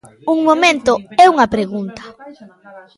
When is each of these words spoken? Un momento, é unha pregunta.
Un 0.33 0.37
momento, 0.49 0.93
é 1.23 1.25
unha 1.33 1.51
pregunta. 1.55 2.03